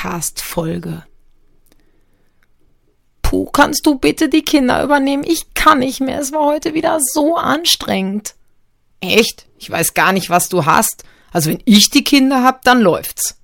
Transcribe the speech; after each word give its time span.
Podcast-Folge. 0.00 1.04
Puh, 3.22 3.46
kannst 3.46 3.84
du 3.84 3.96
bitte 3.96 4.28
die 4.28 4.42
Kinder 4.42 4.82
übernehmen? 4.82 5.24
Ich 5.26 5.52
kann 5.54 5.80
nicht 5.80 6.00
mehr. 6.00 6.18
Es 6.20 6.32
war 6.32 6.46
heute 6.46 6.74
wieder 6.74 6.98
so 7.00 7.36
anstrengend. 7.36 8.34
Echt? 9.00 9.46
Ich 9.58 9.70
weiß 9.70 9.94
gar 9.94 10.12
nicht, 10.12 10.30
was 10.30 10.48
du 10.48 10.64
hast. 10.64 11.04
Also 11.32 11.50
wenn 11.50 11.62
ich 11.64 11.90
die 11.90 12.02
Kinder 12.02 12.42
hab, 12.42 12.62
dann 12.62 12.80
läuft's. 12.80 13.36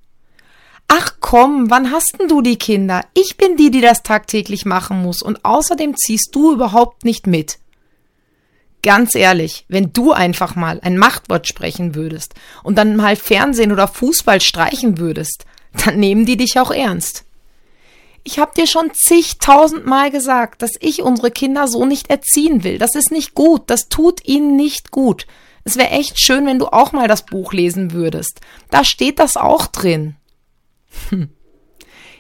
Ach 0.89 1.17
komm, 1.21 1.69
wann 1.71 1.91
hast 1.91 2.17
denn 2.19 2.29
du 2.29 2.41
die 2.41 2.59
Kinder? 2.59 3.05
Ich 3.13 3.37
bin 3.37 3.57
die, 3.57 3.71
die 3.71 3.81
das 3.81 4.03
tagtäglich 4.03 4.65
machen 4.65 5.03
muss 5.03 5.21
und 5.21 5.45
außerdem 5.45 5.97
ziehst 5.97 6.31
du 6.33 6.53
überhaupt 6.53 7.05
nicht 7.05 7.27
mit. 7.27 7.59
Ganz 8.83 9.15
ehrlich, 9.15 9.67
wenn 9.69 9.93
du 9.93 10.13
einfach 10.13 10.55
mal 10.55 10.81
ein 10.81 10.97
Machtwort 10.97 11.49
sprechen 11.49 11.95
würdest 11.95 12.35
und 12.63 12.77
dann 12.77 12.97
mal 12.97 13.17
Fernsehen 13.17 13.73
oder 13.73 13.89
Fußball 13.89 14.41
streichen 14.41 14.99
würdest, 14.99 15.45
dann 15.85 15.99
nehmen 15.99 16.27
die 16.27 16.37
dich 16.37 16.59
auch 16.59 16.71
ernst. 16.71 17.25
Ich 18.25 18.39
hab 18.41 18.55
dir 18.55 18.67
schon 18.67 18.93
zigtausendmal 18.93 20.11
gesagt, 20.11 20.63
dass 20.63 20.73
ich 20.81 21.03
unsere 21.03 21.31
Kinder 21.31 21.69
so 21.69 21.85
nicht 21.85 22.11
erziehen 22.11 22.65
will. 22.65 22.79
Das 22.79 22.97
ist 22.97 23.13
nicht 23.13 23.35
gut, 23.35 23.71
das 23.71 23.89
tut 23.89 24.27
ihnen 24.27 24.57
nicht 24.57 24.91
gut. 24.91 25.27
Es 25.63 25.77
wäre 25.77 25.91
echt 25.91 26.21
schön, 26.21 26.47
wenn 26.47 26.59
du 26.59 26.67
auch 26.67 26.93
mal 26.93 27.09
das 27.09 27.25
Buch 27.25 27.53
lesen 27.53 27.93
würdest. 27.93 28.41
Da 28.71 28.85
steht 28.85 29.19
das 29.19 29.37
auch 29.37 29.67
drin. 29.67 30.17
Hm. 31.11 31.31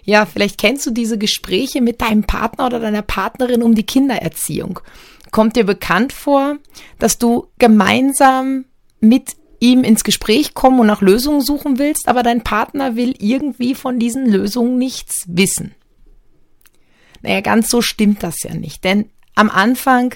Ja, 0.04 0.26
vielleicht 0.26 0.58
kennst 0.58 0.86
du 0.86 0.92
diese 0.92 1.18
Gespräche 1.18 1.80
mit 1.80 2.00
deinem 2.00 2.22
Partner 2.22 2.66
oder 2.66 2.78
deiner 2.78 3.02
Partnerin 3.02 3.62
um 3.62 3.74
die 3.74 3.86
Kindererziehung. 3.86 4.78
Kommt 5.32 5.56
dir 5.56 5.64
bekannt 5.64 6.12
vor, 6.12 6.58
dass 7.00 7.18
du 7.18 7.48
gemeinsam 7.58 8.66
mit 9.00 9.36
ihm 9.60 9.84
ins 9.84 10.04
Gespräch 10.04 10.54
kommen 10.54 10.80
und 10.80 10.86
nach 10.86 11.00
Lösungen 11.00 11.40
suchen 11.40 11.78
willst, 11.78 12.08
aber 12.08 12.22
dein 12.22 12.42
Partner 12.42 12.96
will 12.96 13.14
irgendwie 13.18 13.74
von 13.74 13.98
diesen 13.98 14.26
Lösungen 14.26 14.78
nichts 14.78 15.24
wissen? 15.26 15.74
Naja, 17.22 17.40
ganz 17.40 17.68
so 17.68 17.82
stimmt 17.82 18.22
das 18.22 18.42
ja 18.42 18.54
nicht, 18.54 18.84
denn 18.84 19.10
am 19.34 19.50
Anfang 19.50 20.14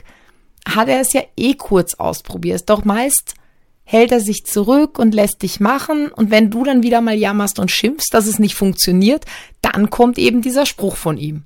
hat 0.66 0.88
er 0.88 1.00
es 1.00 1.12
ja 1.12 1.22
eh 1.36 1.54
kurz 1.54 1.94
ausprobiert, 1.94 2.68
doch 2.68 2.84
meist 2.84 3.34
hält 3.90 4.12
er 4.12 4.20
sich 4.20 4.44
zurück 4.44 5.00
und 5.00 5.14
lässt 5.14 5.42
dich 5.42 5.58
machen. 5.58 6.12
Und 6.12 6.30
wenn 6.30 6.48
du 6.48 6.62
dann 6.62 6.84
wieder 6.84 7.00
mal 7.00 7.16
jammerst 7.16 7.58
und 7.58 7.72
schimpfst, 7.72 8.10
dass 8.12 8.26
es 8.26 8.38
nicht 8.38 8.54
funktioniert, 8.54 9.24
dann 9.62 9.90
kommt 9.90 10.16
eben 10.16 10.42
dieser 10.42 10.64
Spruch 10.64 10.94
von 10.94 11.18
ihm. 11.18 11.42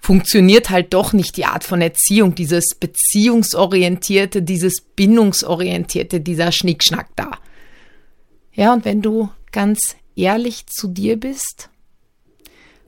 Funktioniert 0.00 0.70
halt 0.70 0.94
doch 0.94 1.12
nicht 1.12 1.36
die 1.36 1.44
Art 1.44 1.62
von 1.62 1.82
Erziehung, 1.82 2.34
dieses 2.34 2.74
beziehungsorientierte, 2.74 4.42
dieses 4.42 4.80
bindungsorientierte, 4.80 6.20
dieser 6.20 6.52
Schnickschnack 6.52 7.08
da. 7.16 7.30
Ja, 8.52 8.72
und 8.72 8.84
wenn 8.84 9.02
du 9.02 9.30
ganz 9.52 9.96
ehrlich 10.16 10.66
zu 10.66 10.88
dir 10.88 11.18
bist, 11.18 11.68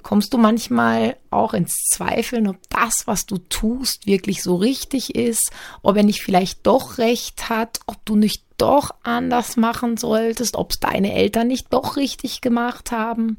kommst 0.03 0.33
du 0.33 0.39
manchmal 0.39 1.17
auch 1.31 1.55
ins 1.55 1.75
Zweifeln, 1.93 2.49
ob 2.49 2.57
das, 2.69 3.07
was 3.07 3.27
du 3.27 3.39
tust, 3.39 4.07
wirklich 4.07 4.43
so 4.43 4.57
richtig 4.57 5.15
ist, 5.15 5.51
ob 5.83 5.97
er 5.97 6.03
nicht 6.03 6.23
vielleicht 6.23 6.67
doch 6.67 6.99
recht 6.99 7.49
hat, 7.49 7.81
ob 7.87 8.05
du 8.05 8.17
nicht 8.17 8.43
doch 8.59 8.91
anders 9.03 9.57
machen 9.57 9.97
solltest, 9.97 10.57
ob 10.57 10.73
es 10.73 10.81
deine 10.81 11.15
Eltern 11.15 11.49
nicht 11.49 11.73
doch 11.73 11.97
richtig 11.97 12.41
gemacht 12.41 12.93
haben, 12.93 13.39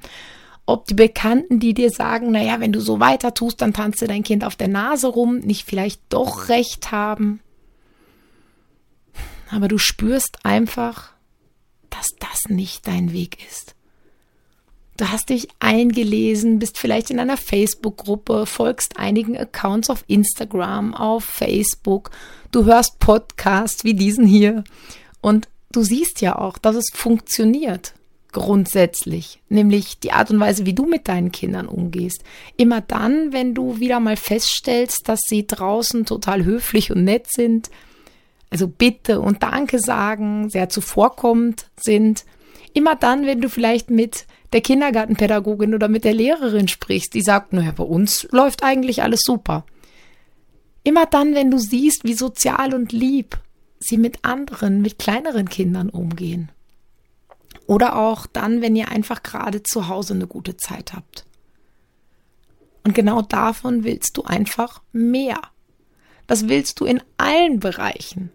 ob 0.65 0.85
die 0.85 0.93
Bekannten, 0.93 1.59
die 1.59 1.73
dir 1.73 1.89
sagen, 1.89 2.31
naja, 2.31 2.59
wenn 2.59 2.71
du 2.71 2.79
so 2.79 2.99
weiter 2.99 3.33
tust, 3.33 3.61
dann 3.61 3.73
tanzt 3.73 4.01
dir 4.01 4.07
dein 4.07 4.23
Kind 4.23 4.43
auf 4.43 4.55
der 4.55 4.69
Nase 4.69 5.07
rum, 5.07 5.39
nicht 5.39 5.65
vielleicht 5.67 6.01
doch 6.09 6.49
recht 6.49 6.91
haben. 6.91 7.41
Aber 9.51 9.67
du 9.67 9.77
spürst 9.77 10.45
einfach, 10.45 11.11
dass 11.89 12.07
das 12.19 12.49
nicht 12.49 12.87
dein 12.87 13.11
Weg 13.11 13.37
ist. 13.49 13.75
Du 14.95 15.09
hast 15.09 15.29
dich 15.29 15.47
eingelesen, 15.59 16.59
bist 16.59 16.77
vielleicht 16.77 17.09
in 17.09 17.19
einer 17.19 17.37
Facebook-Gruppe, 17.37 18.45
folgst 18.45 18.97
einigen 18.97 19.35
Accounts 19.37 19.89
auf 19.89 20.03
Instagram, 20.07 20.93
auf 20.93 21.23
Facebook, 21.23 22.11
du 22.51 22.65
hörst 22.65 22.99
Podcasts 22.99 23.83
wie 23.83 23.95
diesen 23.95 24.25
hier 24.25 24.63
und 25.19 25.49
du 25.71 25.81
siehst 25.81 26.21
ja 26.21 26.37
auch, 26.37 26.59
dass 26.59 26.75
es 26.75 26.91
funktioniert 26.93 27.95
grundsätzlich, 28.33 29.41
nämlich 29.47 29.99
die 29.99 30.11
Art 30.11 30.31
und 30.31 30.39
Weise, 30.39 30.65
wie 30.65 30.73
du 30.73 30.85
mit 30.85 31.07
deinen 31.07 31.31
Kindern 31.31 31.67
umgehst. 31.67 32.23
Immer 32.57 32.81
dann, 32.81 33.31
wenn 33.31 33.53
du 33.53 33.79
wieder 33.79 33.99
mal 33.99 34.17
feststellst, 34.17 35.07
dass 35.07 35.19
sie 35.25 35.47
draußen 35.47 36.05
total 36.05 36.43
höflich 36.43 36.91
und 36.91 37.03
nett 37.03 37.27
sind, 37.31 37.69
also 38.49 38.67
Bitte 38.67 39.21
und 39.21 39.41
Danke 39.41 39.79
sagen, 39.79 40.49
sehr 40.49 40.69
zuvorkommend 40.69 41.67
sind, 41.79 42.25
immer 42.73 42.95
dann, 42.95 43.25
wenn 43.25 43.41
du 43.41 43.49
vielleicht 43.49 43.89
mit 43.89 44.25
der 44.51 44.61
Kindergartenpädagogin 44.61 45.73
oder 45.73 45.87
mit 45.87 46.03
der 46.03 46.13
Lehrerin 46.13 46.67
sprichst, 46.67 47.13
die 47.13 47.21
sagt, 47.21 47.53
naja, 47.53 47.71
bei 47.71 47.83
uns 47.83 48.27
läuft 48.31 48.63
eigentlich 48.63 49.01
alles 49.01 49.21
super. 49.23 49.65
Immer 50.83 51.05
dann, 51.05 51.33
wenn 51.33 51.49
du 51.49 51.57
siehst, 51.57 52.03
wie 52.03 52.13
sozial 52.13 52.73
und 52.73 52.91
lieb 52.91 53.39
sie 53.79 53.97
mit 53.97 54.23
anderen, 54.23 54.81
mit 54.81 54.99
kleineren 54.99 55.49
Kindern 55.49 55.89
umgehen. 55.89 56.51
Oder 57.65 57.97
auch 57.97 58.25
dann, 58.25 58.61
wenn 58.61 58.75
ihr 58.75 58.89
einfach 58.89 59.23
gerade 59.23 59.63
zu 59.63 59.87
Hause 59.87 60.13
eine 60.13 60.27
gute 60.27 60.57
Zeit 60.57 60.93
habt. 60.93 61.25
Und 62.83 62.93
genau 62.93 63.21
davon 63.21 63.83
willst 63.83 64.17
du 64.17 64.23
einfach 64.23 64.81
mehr. 64.91 65.39
Das 66.27 66.47
willst 66.49 66.79
du 66.79 66.85
in 66.85 67.01
allen 67.17 67.59
Bereichen. 67.59 68.31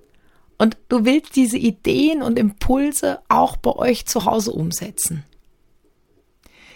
Und 0.57 0.77
du 0.89 1.05
willst 1.05 1.37
diese 1.37 1.59
Ideen 1.59 2.23
und 2.23 2.39
Impulse 2.39 3.21
auch 3.29 3.57
bei 3.57 3.71
euch 3.71 4.07
zu 4.07 4.25
Hause 4.25 4.53
umsetzen. 4.53 5.25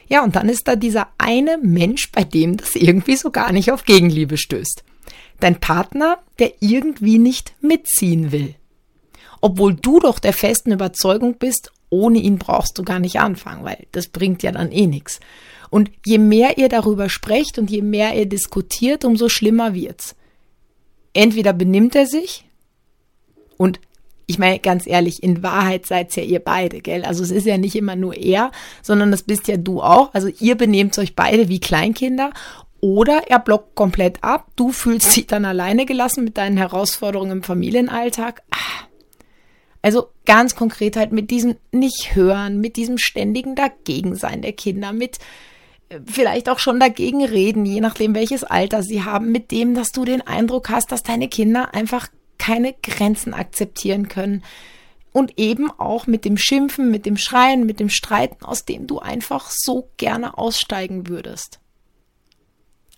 Ja, 0.06 0.22
und 0.22 0.36
dann 0.36 0.48
ist 0.48 0.69
da 0.69 0.76
dieser 0.76 1.08
eine 1.19 1.58
Mensch, 1.58 2.12
bei 2.12 2.22
dem 2.22 2.58
das 2.58 2.76
irgendwie 2.76 3.16
so 3.16 3.30
gar 3.30 3.50
nicht 3.52 3.72
auf 3.72 3.84
Gegenliebe 3.84 4.36
stößt. 4.36 4.84
Dein 5.40 5.58
Partner, 5.58 6.19
der 6.38 6.52
irgendwie 6.60 7.19
nicht 7.19 7.54
mitziehen 7.60 8.30
will. 8.30 8.54
Obwohl 9.40 9.74
du 9.74 9.98
doch 9.98 10.19
der 10.19 10.32
festen 10.32 10.70
Überzeugung 10.70 11.38
bist, 11.38 11.72
ohne 11.92 12.19
ihn 12.19 12.38
brauchst 12.38 12.78
du 12.78 12.82
gar 12.82 12.98
nicht 12.98 13.20
anfangen, 13.20 13.64
weil 13.64 13.86
das 13.92 14.08
bringt 14.08 14.42
ja 14.42 14.50
dann 14.50 14.72
eh 14.72 14.86
nichts. 14.86 15.20
Und 15.69 15.91
je 16.06 16.19
mehr 16.19 16.58
ihr 16.58 16.69
darüber 16.69 17.08
sprecht 17.08 17.58
und 17.58 17.70
je 17.70 17.82
mehr 17.82 18.14
ihr 18.14 18.26
diskutiert, 18.26 19.04
umso 19.04 19.28
schlimmer 19.28 19.75
wird's. 19.75 20.16
Entweder 21.12 21.52
benimmt 21.52 21.94
er 21.94 22.06
sich 22.06 22.44
und 23.58 23.78
ich 24.26 24.38
meine, 24.38 24.58
ganz 24.58 24.86
ehrlich, 24.86 25.22
in 25.22 25.42
Wahrheit 25.42 25.84
seid's 25.84 26.16
ja 26.16 26.22
ihr 26.22 26.41
beide, 26.41 26.81
gell? 26.81 27.04
Also 27.04 27.22
es 27.22 27.31
ist 27.31 27.44
ja 27.44 27.58
nicht 27.58 27.75
immer 27.76 27.97
nur 27.97 28.16
er, 28.16 28.50
sondern 28.81 29.10
das 29.10 29.25
bist 29.25 29.48
ja 29.48 29.58
du 29.58 29.82
auch. 29.82 30.14
Also 30.14 30.28
ihr 30.41 30.56
benehmt 30.56 30.97
euch 30.98 31.14
beide 31.14 31.48
wie 31.48 31.60
Kleinkinder. 31.60 32.32
Oder 32.81 33.25
er 33.28 33.38
blockt 33.38 33.75
komplett 33.75 34.25
ab. 34.25 34.47
Du 34.56 34.72
fühlst 34.72 35.16
dich 35.16 35.26
dann 35.26 35.44
alleine 35.44 35.84
gelassen 35.84 36.25
mit 36.25 36.38
deinen 36.38 36.56
Herausforderungen 36.56 37.32
im 37.32 37.42
Familienalltag. 37.42 38.42
Ah. 38.50 38.91
Also 39.82 40.10
ganz 40.25 40.54
konkret 40.54 40.97
halt 40.97 41.12
mit 41.12 41.31
diesem 41.31 41.56
nicht 41.72 42.15
hören, 42.15 42.60
mit 42.60 42.76
diesem 42.76 42.98
ständigen 42.98 43.56
Dagegensein 43.56 44.40
der 44.40 44.52
Kinder, 44.52 44.93
mit 44.93 45.19
äh, 45.88 45.99
vielleicht 46.06 46.49
auch 46.49 46.61
schon 46.61 46.79
dagegen 46.79 47.25
reden, 47.25 47.67
je 47.67 47.81
nachdem 47.81 48.14
welches 48.14 48.44
Alter 48.44 48.84
sie 48.84 49.02
haben, 49.02 49.32
mit 49.32 49.50
dem, 49.50 49.75
dass 49.75 49.90
du 49.90 50.05
den 50.05 50.23
Eindruck 50.23 50.70
hast, 50.70 50.93
dass 50.93 51.02
deine 51.02 51.29
Kinder 51.29 51.75
einfach 51.75 52.08
keine 52.38 52.75
Grenzen 52.82 53.34
akzeptieren 53.34 54.08
können. 54.08 54.44
Und 55.12 55.38
eben 55.38 55.70
auch 55.70 56.06
mit 56.06 56.25
dem 56.25 56.38
Schimpfen, 56.38 56.90
mit 56.90 57.05
dem 57.05 57.19
Schreien, 57.19 57.67
mit 57.67 57.81
dem 57.81 57.90
Streiten, 57.90 58.46
aus 58.46 58.64
dem 58.64 58.87
du 58.87 58.99
einfach 58.99 59.50
so 59.50 59.90
gerne 59.99 60.38
aussteigen 60.38 61.06
würdest. 61.08 61.61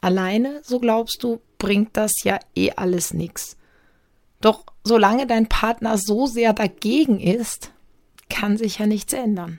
Alleine, 0.01 0.61
so 0.63 0.79
glaubst 0.79 1.25
du, 1.25 1.41
bringt 1.59 1.97
das 1.97 2.13
ja 2.23 2.39
eh 2.55 2.71
alles 2.77 3.15
nichts. 3.15 3.57
Doch 4.44 4.64
solange 4.82 5.26
dein 5.26 5.49
Partner 5.49 5.96
so 5.96 6.26
sehr 6.26 6.52
dagegen 6.52 7.19
ist, 7.19 7.70
kann 8.29 8.58
sich 8.58 8.79
ja 8.79 8.87
nichts 8.87 9.14
ändern. 9.14 9.58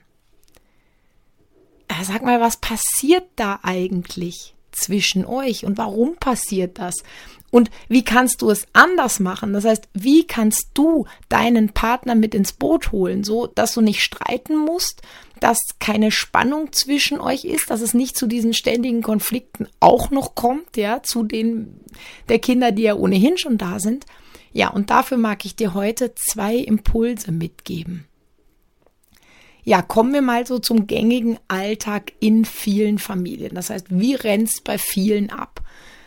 Sag 2.04 2.22
mal, 2.22 2.40
was 2.40 2.58
passiert 2.58 3.24
da 3.36 3.60
eigentlich 3.64 4.54
zwischen 4.72 5.26
euch 5.26 5.66
und 5.66 5.80
warum 5.80 6.18
passiert 6.18 6.78
das? 6.78 6.98
Und 7.50 7.72
wie 7.88 8.04
kannst 8.04 8.44
du 8.44 8.52
es 8.52 8.68
anders 8.74 9.20
machen? 9.20 9.54
Das 9.54 9.66
heißt, 9.66 9.90
wie 9.94 10.28
kannst 10.28 10.68
du 10.76 11.08
deinen 11.30 11.70
Partner 11.70 12.14
mit 12.14 12.36
ins 12.36 12.54
Boot 12.54 12.92
holen, 12.92 13.24
so 13.24 13.48
dass 13.48 13.74
du 13.74 13.82
nicht 13.82 14.04
streiten 14.04 14.56
musst, 14.56 15.02
dass 15.40 15.58
keine 15.80 16.12
Spannung 16.12 16.74
zwischen 16.74 17.20
euch 17.20 17.44
ist, 17.44 17.72
dass 17.72 17.82
es 17.82 17.96
nicht 17.96 18.16
zu 18.16 18.28
diesen 18.28 18.54
ständigen 18.54 19.02
Konflikten 19.02 19.68
auch 19.80 20.12
noch 20.12 20.36
kommt, 20.36 20.78
ja, 20.78 21.02
zu 21.02 21.24
den 21.24 21.80
der 22.30 22.38
Kinder, 22.38 22.72
die 22.72 22.84
ja 22.84 22.94
ohnehin 22.94 23.40
schon 23.40 23.58
da 23.58 23.80
sind. 23.80 24.06
Ja, 24.56 24.70
und 24.70 24.90
dafür 24.90 25.18
mag 25.18 25.44
ich 25.44 25.58
dir 25.58 25.74
heute 25.74 26.16
zwei 26.16 26.56
Impulse 26.56 27.34
mitgeben. 27.34 28.08
Ja, 29.66 29.82
kommen 29.82 30.14
wir 30.14 30.22
mal 30.22 30.48
so 30.48 30.60
zum 30.60 30.88
gängigen 30.88 31.38
Alltag 31.50 32.14
in 32.22 32.46
vielen 32.46 32.98
Familien. 32.98 33.54
Das 33.54 33.70
heißt, 33.70 33.88
wie 33.90 34.16
rennt's 34.16 34.62
bei 34.62 34.78
vielen 34.78 35.30
ab? 35.30 35.60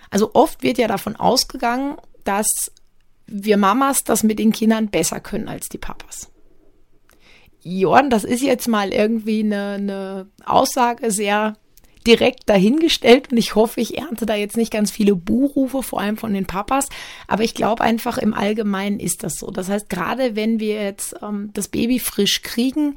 Also 0.09 0.31
oft 0.33 0.63
wird 0.63 0.79
ja 0.79 0.89
davon 0.89 1.15
ausgegangen, 1.15 1.99
dass 2.25 2.73
wir 3.27 3.59
Mamas 3.59 4.05
das 4.05 4.23
mit 4.23 4.39
den 4.39 4.53
Kindern 4.53 4.89
besser 4.89 5.21
können 5.21 5.49
als 5.49 5.69
die 5.69 5.77
Papas. 5.77 6.31
Jordan, 7.61 8.09
das 8.09 8.25
ist 8.25 8.41
jetzt 8.41 8.67
mal 8.67 8.95
irgendwie 8.95 9.41
eine, 9.41 9.73
eine 9.73 10.29
Aussage 10.47 11.11
sehr 11.11 11.59
direkt 12.09 12.49
dahingestellt 12.49 13.31
und 13.31 13.37
ich 13.37 13.55
hoffe, 13.55 13.83
ich 13.83 13.99
ernte 13.99 14.25
da 14.25 14.35
jetzt 14.35 14.57
nicht 14.57 14.73
ganz 14.73 14.91
viele 14.91 15.15
Buhrufe, 15.15 15.83
vor 15.83 16.01
allem 16.01 16.17
von 16.17 16.33
den 16.33 16.47
Papas, 16.47 16.89
aber 17.27 17.45
ich 17.45 17.55
glaube 17.55 17.85
einfach 17.85 18.17
im 18.17 18.33
Allgemeinen 18.33 18.99
ist 18.99 19.25
das 19.25 19.35
so. 19.35 19.51
Das 19.51 19.69
heißt, 19.69 19.91
gerade 19.91 20.35
wenn 20.35 20.59
wir 20.59 20.83
jetzt 20.83 21.17
ähm, 21.23 21.51
das 21.53 21.69
Baby 21.69 21.99
frisch 21.99 22.41
kriegen, 22.41 22.97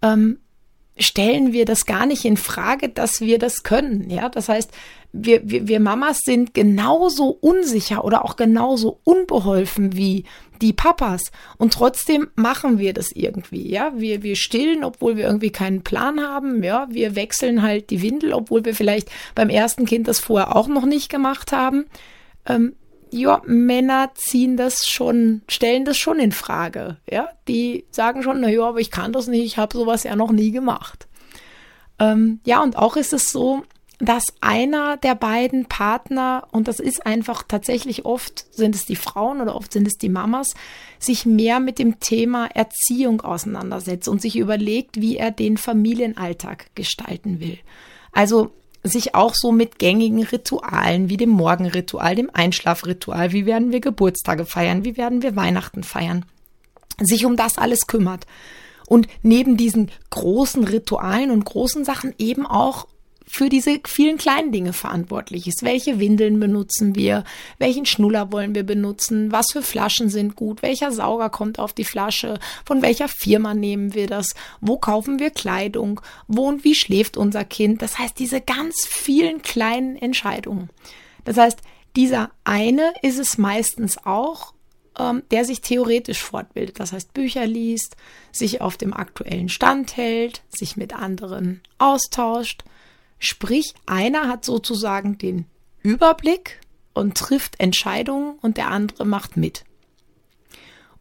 ähm, 0.00 0.38
stellen 0.98 1.52
wir 1.52 1.64
das 1.64 1.86
gar 1.86 2.06
nicht 2.06 2.24
in 2.24 2.36
Frage, 2.36 2.88
dass 2.88 3.20
wir 3.20 3.38
das 3.38 3.62
können. 3.62 4.08
Ja, 4.10 4.28
das 4.28 4.48
heißt, 4.48 4.70
wir, 5.12 5.48
wir, 5.48 5.68
wir 5.68 5.80
Mamas 5.80 6.20
sind 6.24 6.54
genauso 6.54 7.28
unsicher 7.28 8.04
oder 8.04 8.24
auch 8.24 8.36
genauso 8.36 9.00
unbeholfen 9.04 9.96
wie 9.96 10.24
die 10.60 10.72
Papas. 10.72 11.22
Und 11.58 11.74
trotzdem 11.74 12.28
machen 12.34 12.78
wir 12.78 12.92
das 12.92 13.12
irgendwie. 13.12 13.68
Ja, 13.68 13.92
wir, 13.96 14.22
wir 14.22 14.36
stillen, 14.36 14.84
obwohl 14.84 15.16
wir 15.16 15.26
irgendwie 15.26 15.50
keinen 15.50 15.82
Plan 15.82 16.20
haben. 16.20 16.62
Ja, 16.62 16.88
wir 16.90 17.14
wechseln 17.14 17.62
halt 17.62 17.90
die 17.90 18.02
Windel, 18.02 18.32
obwohl 18.32 18.64
wir 18.64 18.74
vielleicht 18.74 19.10
beim 19.34 19.50
ersten 19.50 19.84
Kind 19.84 20.08
das 20.08 20.18
vorher 20.18 20.56
auch 20.56 20.68
noch 20.68 20.86
nicht 20.86 21.10
gemacht 21.10 21.52
haben. 21.52 21.86
Ähm, 22.46 22.74
ja, 23.10 23.40
Männer 23.46 24.10
ziehen 24.14 24.56
das 24.56 24.86
schon, 24.86 25.42
stellen 25.48 25.84
das 25.84 25.96
schon 25.96 26.18
in 26.18 26.32
Frage. 26.32 26.96
Ja, 27.10 27.28
die 27.48 27.84
sagen 27.90 28.22
schon, 28.22 28.40
na 28.40 28.48
ja, 28.48 28.64
aber 28.64 28.80
ich 28.80 28.90
kann 28.90 29.12
das 29.12 29.26
nicht, 29.26 29.44
ich 29.44 29.58
habe 29.58 29.76
sowas 29.76 30.02
ja 30.04 30.16
noch 30.16 30.32
nie 30.32 30.50
gemacht. 30.50 31.06
Ähm, 31.98 32.40
ja, 32.44 32.62
und 32.62 32.76
auch 32.76 32.96
ist 32.96 33.12
es 33.12 33.30
so, 33.30 33.62
dass 33.98 34.24
einer 34.42 34.98
der 34.98 35.14
beiden 35.14 35.66
Partner, 35.66 36.46
und 36.50 36.68
das 36.68 36.80
ist 36.80 37.06
einfach 37.06 37.42
tatsächlich 37.42 38.04
oft, 38.04 38.46
sind 38.54 38.74
es 38.74 38.84
die 38.84 38.96
Frauen 38.96 39.40
oder 39.40 39.54
oft 39.54 39.72
sind 39.72 39.88
es 39.88 39.96
die 39.96 40.10
Mamas, 40.10 40.54
sich 40.98 41.24
mehr 41.24 41.60
mit 41.60 41.78
dem 41.78 41.98
Thema 41.98 42.46
Erziehung 42.46 43.22
auseinandersetzt 43.22 44.08
und 44.08 44.20
sich 44.20 44.36
überlegt, 44.36 45.00
wie 45.00 45.16
er 45.16 45.30
den 45.30 45.56
Familienalltag 45.56 46.74
gestalten 46.74 47.40
will. 47.40 47.58
Also 48.12 48.52
sich 48.86 49.14
auch 49.14 49.34
so 49.34 49.52
mit 49.52 49.78
gängigen 49.78 50.22
Ritualen 50.22 51.08
wie 51.08 51.16
dem 51.16 51.30
Morgenritual, 51.30 52.14
dem 52.14 52.30
Einschlafritual, 52.32 53.32
wie 53.32 53.46
werden 53.46 53.72
wir 53.72 53.80
Geburtstage 53.80 54.46
feiern, 54.46 54.84
wie 54.84 54.96
werden 54.96 55.22
wir 55.22 55.36
Weihnachten 55.36 55.82
feiern, 55.82 56.24
sich 57.00 57.24
um 57.24 57.36
das 57.36 57.58
alles 57.58 57.86
kümmert. 57.86 58.26
Und 58.86 59.08
neben 59.22 59.56
diesen 59.56 59.90
großen 60.10 60.64
Ritualen 60.64 61.30
und 61.30 61.44
großen 61.44 61.84
Sachen 61.84 62.14
eben 62.18 62.46
auch 62.46 62.86
für 63.28 63.48
diese 63.48 63.80
vielen 63.86 64.18
kleinen 64.18 64.52
Dinge 64.52 64.72
verantwortlich 64.72 65.48
ist. 65.48 65.64
Welche 65.64 65.98
Windeln 65.98 66.38
benutzen 66.38 66.94
wir? 66.94 67.24
Welchen 67.58 67.84
Schnuller 67.84 68.30
wollen 68.32 68.54
wir 68.54 68.62
benutzen? 68.62 69.32
Was 69.32 69.46
für 69.52 69.62
Flaschen 69.62 70.08
sind 70.08 70.36
gut? 70.36 70.62
Welcher 70.62 70.92
Sauger 70.92 71.28
kommt 71.28 71.58
auf 71.58 71.72
die 71.72 71.84
Flasche? 71.84 72.38
Von 72.64 72.82
welcher 72.82 73.08
Firma 73.08 73.52
nehmen 73.52 73.94
wir 73.94 74.06
das? 74.06 74.34
Wo 74.60 74.78
kaufen 74.78 75.18
wir 75.18 75.30
Kleidung? 75.30 76.00
Wo 76.28 76.46
und 76.46 76.62
wie 76.64 76.74
schläft 76.74 77.16
unser 77.16 77.44
Kind? 77.44 77.82
Das 77.82 77.98
heißt, 77.98 78.18
diese 78.18 78.40
ganz 78.40 78.86
vielen 78.88 79.42
kleinen 79.42 79.96
Entscheidungen. 79.96 80.70
Das 81.24 81.36
heißt, 81.36 81.58
dieser 81.96 82.30
eine 82.44 82.92
ist 83.02 83.18
es 83.18 83.38
meistens 83.38 83.98
auch, 84.04 84.52
ähm, 84.98 85.22
der 85.30 85.44
sich 85.44 85.60
theoretisch 85.62 86.20
fortbildet. 86.20 86.78
Das 86.78 86.92
heißt, 86.92 87.12
Bücher 87.12 87.46
liest, 87.46 87.96
sich 88.32 88.60
auf 88.60 88.76
dem 88.76 88.92
aktuellen 88.92 89.48
Stand 89.48 89.96
hält, 89.96 90.42
sich 90.48 90.76
mit 90.76 90.94
anderen 90.94 91.62
austauscht, 91.78 92.64
Sprich, 93.18 93.74
einer 93.86 94.28
hat 94.28 94.44
sozusagen 94.44 95.18
den 95.18 95.46
Überblick 95.82 96.60
und 96.94 97.16
trifft 97.16 97.60
Entscheidungen 97.60 98.38
und 98.42 98.56
der 98.56 98.68
andere 98.68 99.04
macht 99.04 99.36
mit. 99.36 99.64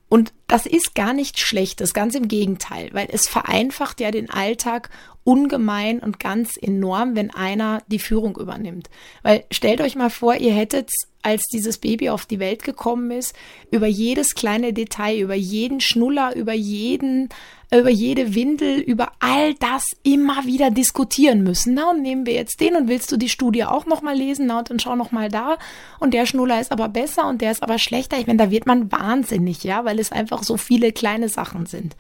Und 0.08 0.34
das 0.48 0.66
ist 0.66 0.94
gar 0.96 1.14
nicht 1.14 1.40
schlecht, 1.40 1.82
das 1.82 1.94
ganz 1.94 2.16
im 2.16 2.28
Gegenteil, 2.28 2.90
weil 2.94 3.08
es 3.12 3.28
vereinfacht 3.28 4.00
ja 4.00 4.12
den 4.12 4.30
Alltag 4.30 4.90
ungemein 5.26 6.00
und 6.00 6.20
ganz 6.20 6.56
enorm, 6.56 7.16
wenn 7.16 7.32
einer 7.32 7.82
die 7.88 8.00
Führung 8.00 8.38
übernimmt. 8.38 8.90
Weil 9.24 9.44
stellt 9.52 9.82
euch 9.82 9.96
mal 9.96 10.12
vor, 10.12 10.36
ihr 10.36 10.54
hättet, 10.54 10.90
als 11.24 11.42
dieses 11.52 11.80
Baby 11.80 12.10
auf 12.10 12.28
die 12.28 12.40
Welt 12.40 12.62
gekommen 12.64 13.10
ist, 13.10 13.36
über 13.72 13.88
jedes 13.88 14.36
kleine 14.36 14.72
Detail, 14.72 15.18
über 15.20 15.34
jeden 15.34 15.82
Schnuller, 15.82 16.36
über 16.36 16.54
jeden, 16.54 17.30
über 17.74 17.90
jede 17.90 18.36
Windel, 18.36 18.80
über 18.80 19.14
all 19.20 19.56
das 19.56 19.84
immer 20.04 20.46
wieder 20.46 20.70
diskutieren 20.70 21.42
müssen. 21.42 21.74
Na, 21.74 21.90
und 21.90 22.04
nehmen 22.04 22.28
wir 22.28 22.34
jetzt 22.34 22.62
den 22.62 22.76
und 22.76 22.88
willst 22.88 23.12
du 23.12 23.18
die 23.18 23.28
Studie 23.28 23.64
auch 23.64 23.88
nochmal 23.88 24.16
lesen? 24.16 24.46
Na, 24.46 24.60
und 24.60 24.70
dann 24.70 24.80
schau 24.80 24.96
nochmal 24.96 25.30
da. 25.30 25.58
Und 26.00 26.14
der 26.14 26.28
Schnuller 26.28 26.62
ist 26.62 26.72
aber 26.72 26.88
besser 26.88 27.28
und 27.28 27.42
der 27.42 27.52
ist 27.52 27.64
aber 27.64 27.80
schlechter. 27.80 28.20
Ich 28.20 28.28
meine, 28.28 28.38
da 28.38 28.52
wird 28.52 28.68
man 28.68 28.92
wahnsinnig, 28.92 29.64
ja, 29.64 29.86
weil 29.86 29.98
es 29.98 30.12
einfach 30.12 30.44
so 30.44 30.58
viele 30.58 30.92
kleine 30.92 31.30
Sachen 31.30 31.66
sind. 31.66 31.96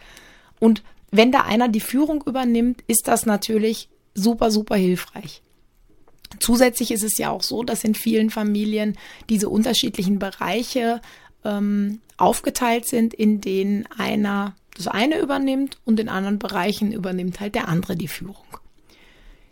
Und 0.59 0.83
wenn 1.15 1.31
da 1.31 1.41
einer 1.41 1.67
die 1.69 1.79
Führung 1.79 2.23
übernimmt, 2.25 2.83
ist 2.87 3.07
das 3.07 3.25
natürlich 3.25 3.89
super, 4.13 4.51
super 4.51 4.75
hilfreich. 4.75 5.41
Zusätzlich 6.39 6.91
ist 6.91 7.03
es 7.03 7.17
ja 7.17 7.29
auch 7.29 7.43
so, 7.43 7.63
dass 7.63 7.83
in 7.83 7.95
vielen 7.95 8.29
Familien 8.29 8.97
diese 9.29 9.49
unterschiedlichen 9.49 10.19
Bereiche 10.19 11.01
ähm, 11.43 12.01
aufgeteilt 12.17 12.87
sind, 12.87 13.13
in 13.13 13.41
denen 13.41 13.87
einer 13.97 14.55
das 14.75 14.87
eine 14.87 15.19
übernimmt 15.19 15.77
und 15.85 15.99
in 15.99 16.09
anderen 16.09 16.37
Bereichen 16.37 16.91
übernimmt 16.91 17.39
halt 17.39 17.55
der 17.55 17.69
andere 17.69 17.95
die 17.95 18.09
Führung. 18.09 18.45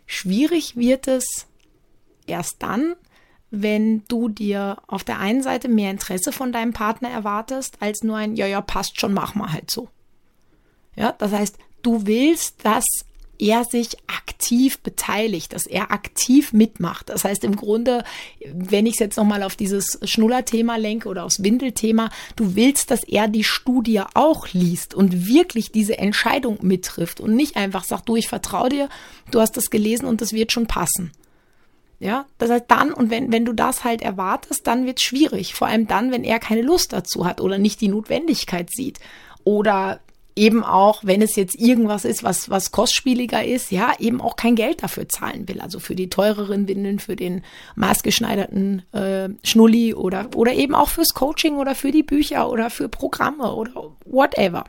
Schwierig 0.06 0.76
wird 0.76 1.08
es 1.08 1.46
erst 2.26 2.56
dann, 2.58 2.94
wenn 3.50 4.02
du 4.08 4.28
dir 4.28 4.78
auf 4.86 5.04
der 5.04 5.18
einen 5.18 5.42
Seite 5.42 5.68
mehr 5.68 5.90
Interesse 5.90 6.32
von 6.32 6.52
deinem 6.52 6.72
Partner 6.72 7.08
erwartest, 7.08 7.80
als 7.80 8.02
nur 8.02 8.16
ein, 8.16 8.36
ja, 8.36 8.46
ja, 8.46 8.60
passt 8.60 9.00
schon, 9.00 9.14
mach 9.14 9.34
mal 9.34 9.52
halt 9.52 9.70
so. 9.70 9.88
Ja, 10.96 11.12
das 11.12 11.32
heißt, 11.32 11.58
du 11.82 12.06
willst, 12.06 12.64
dass 12.64 12.84
er 13.38 13.64
sich 13.64 13.96
aktiv 14.06 14.78
beteiligt, 14.78 15.52
dass 15.52 15.66
er 15.66 15.90
aktiv 15.90 16.52
mitmacht. 16.52 17.08
Das 17.08 17.24
heißt 17.24 17.44
im 17.44 17.56
Grunde, 17.56 18.04
wenn 18.52 18.86
ich 18.86 18.94
es 18.94 19.00
jetzt 19.00 19.16
nochmal 19.16 19.42
auf 19.42 19.56
dieses 19.56 19.98
Schnuller-Thema 20.02 20.76
lenke 20.76 21.08
oder 21.08 21.24
aufs 21.24 21.42
Windelthema, 21.42 22.10
du 22.36 22.54
willst, 22.54 22.90
dass 22.90 23.04
er 23.04 23.28
die 23.28 23.44
Studie 23.44 24.02
auch 24.14 24.48
liest 24.52 24.94
und 24.94 25.26
wirklich 25.26 25.72
diese 25.72 25.98
Entscheidung 25.98 26.58
mittrifft 26.62 27.20
und 27.20 27.34
nicht 27.34 27.56
einfach 27.56 27.84
sagt, 27.84 28.08
du, 28.08 28.16
ich 28.16 28.28
vertraue 28.28 28.68
dir, 28.68 28.88
du 29.30 29.40
hast 29.40 29.56
das 29.56 29.70
gelesen 29.70 30.06
und 30.06 30.20
das 30.20 30.32
wird 30.32 30.52
schon 30.52 30.66
passen. 30.66 31.12
Ja, 32.00 32.26
das 32.38 32.50
heißt 32.50 32.66
dann, 32.68 32.92
und 32.92 33.10
wenn, 33.10 33.32
wenn 33.32 33.44
du 33.44 33.52
das 33.52 33.84
halt 33.84 34.02
erwartest, 34.02 34.66
dann 34.66 34.84
wird 34.84 34.98
es 34.98 35.04
schwierig. 35.04 35.54
Vor 35.54 35.68
allem 35.68 35.86
dann, 35.86 36.12
wenn 36.12 36.24
er 36.24 36.38
keine 36.38 36.60
Lust 36.60 36.92
dazu 36.92 37.24
hat 37.24 37.40
oder 37.40 37.56
nicht 37.56 37.80
die 37.80 37.88
Notwendigkeit 37.88 38.68
sieht. 38.70 39.00
Oder 39.44 40.00
eben 40.36 40.64
auch, 40.64 41.04
wenn 41.04 41.22
es 41.22 41.36
jetzt 41.36 41.54
irgendwas 41.54 42.04
ist, 42.04 42.24
was, 42.24 42.50
was 42.50 42.72
kostspieliger 42.72 43.44
ist, 43.44 43.70
ja, 43.70 43.92
eben 43.98 44.20
auch 44.20 44.36
kein 44.36 44.56
Geld 44.56 44.82
dafür 44.82 45.08
zahlen 45.08 45.48
will. 45.48 45.60
Also 45.60 45.78
für 45.78 45.94
die 45.94 46.10
teureren 46.10 46.66
Windeln, 46.66 46.98
für 46.98 47.14
den 47.14 47.42
maßgeschneiderten 47.76 48.82
äh, 48.92 49.28
Schnulli 49.44 49.94
oder, 49.94 50.28
oder 50.34 50.52
eben 50.52 50.74
auch 50.74 50.88
fürs 50.88 51.14
Coaching 51.14 51.56
oder 51.56 51.74
für 51.74 51.92
die 51.92 52.02
Bücher 52.02 52.50
oder 52.50 52.70
für 52.70 52.88
Programme 52.88 53.54
oder 53.54 53.92
whatever. 54.04 54.64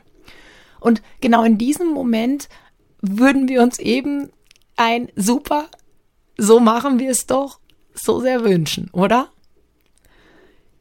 Und 0.78 1.02
genau 1.20 1.42
in 1.42 1.58
diesem 1.58 1.88
Moment 1.88 2.48
würden 3.00 3.48
wir 3.48 3.62
uns 3.62 3.78
eben 3.78 4.30
ein 4.76 5.08
super, 5.16 5.68
so 6.36 6.60
machen 6.60 6.98
wir 6.98 7.10
es 7.10 7.26
doch, 7.26 7.58
so 7.94 8.20
sehr 8.20 8.44
wünschen, 8.44 8.90
oder? 8.92 9.30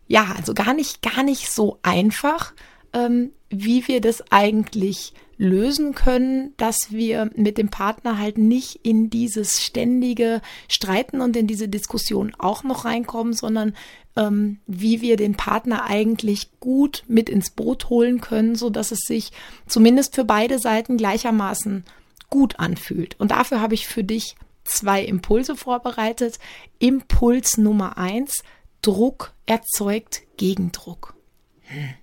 Ja, 0.07 0.35
also 0.37 0.53
gar 0.53 0.73
nicht, 0.73 1.01
gar 1.01 1.23
nicht 1.23 1.51
so 1.51 1.79
einfach 1.81 2.53
ähm, 2.93 3.31
wie 3.49 3.87
wir 3.87 4.01
das 4.01 4.31
eigentlich 4.31 5.13
lösen 5.37 5.93
können, 5.95 6.53
dass 6.57 6.77
wir 6.89 7.29
mit 7.35 7.57
dem 7.57 7.69
Partner 7.69 8.17
halt 8.17 8.37
nicht 8.37 8.79
in 8.83 9.09
dieses 9.09 9.61
ständige 9.63 10.41
Streiten 10.69 11.21
und 11.21 11.35
in 11.35 11.47
diese 11.47 11.67
Diskussion 11.67 12.33
auch 12.37 12.63
noch 12.63 12.85
reinkommen, 12.85 13.33
sondern 13.33 13.75
ähm, 14.15 14.59
wie 14.65 15.01
wir 15.01 15.17
den 15.17 15.35
Partner 15.35 15.85
eigentlich 15.85 16.51
gut 16.59 17.03
mit 17.07 17.29
ins 17.29 17.49
Boot 17.49 17.89
holen 17.89 18.21
können, 18.21 18.55
so 18.55 18.69
dass 18.69 18.91
es 18.91 18.99
sich 19.01 19.31
zumindest 19.67 20.15
für 20.15 20.23
beide 20.23 20.57
Seiten 20.57 20.95
gleichermaßen 20.95 21.83
gut 22.29 22.59
anfühlt. 22.59 23.19
Und 23.19 23.31
dafür 23.31 23.59
habe 23.59 23.73
ich 23.73 23.87
für 23.87 24.03
dich 24.03 24.35
zwei 24.63 25.03
Impulse 25.03 25.55
vorbereitet. 25.55 26.39
Impuls 26.79 27.57
Nummer 27.57 27.97
eins, 27.97 28.43
Druck 28.81 29.33
erzeugt 29.45 30.21
Gegendruck. 30.37 31.15
Hm. 31.61 31.95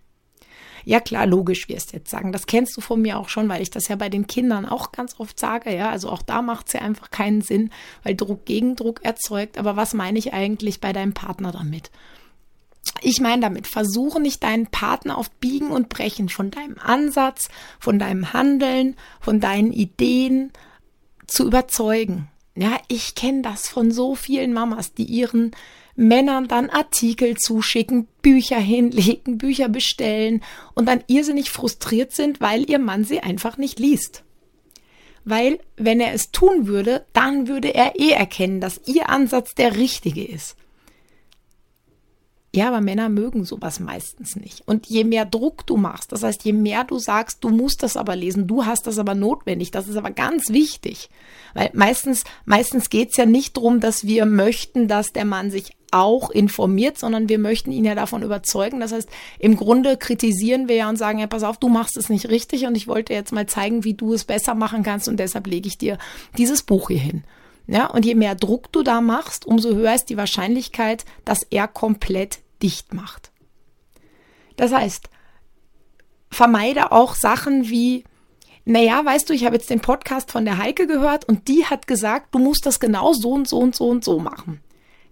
Ja 0.85 1.01
klar, 1.01 1.27
logisch 1.27 1.69
wirst 1.69 1.93
du 1.93 1.97
jetzt 1.97 2.11
sagen. 2.11 2.33
Das 2.33 2.47
kennst 2.47 2.77
du 2.77 2.81
von 2.81 3.01
mir 3.01 3.19
auch 3.19 3.29
schon, 3.29 3.49
weil 3.49 3.63
ich 3.63 3.71
das 3.71 3.89
ja 3.89 3.97
bei 3.97 4.09
den 4.09 4.27
Kindern 4.27 4.67
auch 4.67 4.93
ganz 4.93 5.19
oft 5.19 5.39
sage. 5.39 5.75
Ja, 5.75 5.91
also 5.91 6.09
auch 6.11 6.23
da 6.23 6.43
macht 6.43 6.69
es 6.69 6.73
ja 6.75 6.81
einfach 6.81 7.11
keinen 7.11 7.43
Sinn, 7.43 7.71
weil 8.03 8.15
Druck 8.15 8.47
Gegendruck 8.47 9.05
erzeugt. 9.05 9.59
Aber 9.59 9.77
was 9.77 9.95
meine 9.95 10.19
ich 10.19 10.33
eigentlich 10.33 10.81
bei 10.81 10.93
deinem 10.93 11.15
Partner 11.15 11.53
damit? 11.53 11.91
Ich 13.01 13.21
meine 13.21 13.43
damit, 13.43 13.67
versuche 13.67 14.21
nicht 14.21 14.43
deinen 14.43 14.67
Partner 14.67 15.17
auf 15.17 15.31
Biegen 15.31 15.71
und 15.71 15.89
Brechen 15.89 16.29
von 16.29 16.51
deinem 16.51 16.79
Ansatz, 16.79 17.49
von 17.79 17.99
deinem 17.99 18.33
Handeln, 18.33 18.97
von 19.21 19.41
deinen 19.41 19.73
Ideen 19.73 20.53
zu 21.27 21.47
überzeugen. 21.47 22.29
Ja, 22.55 22.79
ich 22.89 23.15
kenne 23.15 23.43
das 23.43 23.69
von 23.69 23.93
so 23.93 24.15
vielen 24.15 24.53
Mamas, 24.53 24.93
die 24.93 25.05
ihren 25.05 25.53
Männern 25.95 26.49
dann 26.49 26.71
Artikel 26.71 27.37
zuschicken, 27.37 28.09
Bücher 28.23 28.59
hinlegen, 28.59 29.39
Bücher 29.39 29.69
bestellen 29.69 30.43
und 30.75 30.87
dann 30.87 31.05
irrsinnig 31.07 31.51
frustriert 31.51 32.13
sind, 32.13 32.41
weil 32.41 32.69
ihr 32.69 32.79
Mann 32.79 33.05
sie 33.05 33.21
einfach 33.21 33.59
nicht 33.59 33.79
liest. 33.79 34.25
Weil, 35.25 35.61
wenn 35.77 36.01
er 36.01 36.15
es 36.15 36.33
tun 36.33 36.67
würde, 36.67 37.07
dann 37.13 37.47
würde 37.47 37.75
er 37.75 37.99
eh 37.99 38.11
erkennen, 38.11 38.61
dass 38.61 38.81
ihr 38.87 39.09
Ansatz 39.09 39.55
der 39.55 39.77
richtige 39.77 40.25
ist. 40.25 40.57
Ja, 42.55 42.69
aber 42.69 42.83
Männer 42.83 43.09
mögen 43.09 43.45
sowas 43.45 43.81
meistens 43.81 44.37
nicht. 44.37 44.63
Und 44.67 44.87
je 44.87 45.05
mehr 45.05 45.25
Druck 45.25 45.67
du 45.67 45.79
machst, 45.79 46.13
das 46.13 46.23
heißt, 46.23 46.45
je 46.45 46.53
mehr 46.53 46.85
du 46.85 46.99
sagst, 46.99 47.43
du 47.43 47.49
musst 47.49 47.83
das 47.83 47.97
aber 47.97 48.15
lesen, 48.15 48.47
du 48.47 48.67
hast 48.67 48.87
das 48.87 48.99
aber 48.99 49.15
notwendig, 49.15 49.71
das 49.71 49.89
ist 49.89 49.97
aber 49.97 50.11
ganz 50.11 50.51
wichtig. 50.51 51.09
Weil 51.55 51.71
meistens, 51.73 52.25
meistens 52.45 52.91
geht's 52.91 53.17
ja 53.17 53.25
nicht 53.25 53.57
drum, 53.57 53.81
dass 53.81 54.07
wir 54.07 54.27
möchten, 54.27 54.87
dass 54.87 55.15
der 55.15 55.25
Mann 55.25 55.51
sich 55.51 55.73
auch 55.93 56.31
informiert, 56.31 56.99
sondern 56.99 57.29
wir 57.29 57.39
möchten 57.39 57.71
ihn 57.71 57.85
ja 57.85 57.95
davon 57.95 58.23
überzeugen. 58.23 58.81
Das 58.81 58.93
heißt, 58.93 59.09
im 59.39 59.57
Grunde 59.57 59.97
kritisieren 59.97 60.69
wir 60.69 60.77
ja 60.77 60.89
und 60.89 60.97
sagen, 60.97 61.19
ja, 61.19 61.27
pass 61.27 61.45
auf, 61.45 61.59
du 61.59 61.69
machst 61.69 61.97
es 61.97 62.09
nicht 62.09 62.29
richtig 62.29 62.67
und 62.67 62.75
ich 62.77 62.89
wollte 62.89 63.13
jetzt 63.13 63.33
mal 63.33 63.47
zeigen, 63.47 63.85
wie 63.85 63.95
du 63.95 64.13
es 64.15 64.25
besser 64.25 64.55
machen 64.55 64.83
kannst 64.83 65.09
und 65.09 65.19
deshalb 65.19 65.47
lege 65.47 65.69
ich 65.69 65.79
dir 65.79 65.99
dieses 66.37 66.63
Buch 66.63 66.89
hier 66.89 66.99
hin. 66.99 67.25
Ja, 67.67 67.87
und 67.87 68.05
je 68.05 68.15
mehr 68.15 68.35
Druck 68.35 68.73
du 68.73 68.83
da 68.83 69.01
machst, 69.01 69.47
umso 69.47 69.75
höher 69.75 69.95
ist 69.95 70.07
die 70.07 70.17
Wahrscheinlichkeit, 70.17 71.05
dass 71.25 71.43
er 71.49 71.69
komplett 71.69 72.41
dicht 72.63 72.93
macht. 72.93 73.31
Das 74.57 74.73
heißt, 74.73 75.09
vermeide 76.31 76.93
auch 76.93 77.15
Sachen 77.15 77.69
wie, 77.69 78.05
naja, 78.65 79.05
weißt 79.05 79.29
du, 79.29 79.35
ich 79.35 79.45
habe 79.45 79.57
jetzt 79.57 79.71
den 79.71 79.81
Podcast 79.81 80.31
von 80.31 80.45
der 80.45 80.59
Heike 80.59 80.87
gehört 80.87 81.29
und 81.29 81.49
die 81.49 81.67
hat 81.67 81.87
gesagt, 81.87 82.35
du 82.35 82.39
musst 82.39 82.67
das 82.67 82.81
genau 82.81 83.13
so 83.13 83.33
und 83.33 83.49
so 83.49 83.59
und 83.59 83.77
so 83.77 83.89
und 83.89 84.05
so 84.05 84.19
machen. 84.19 84.61